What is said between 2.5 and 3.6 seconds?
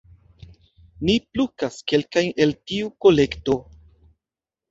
tiu kolekto.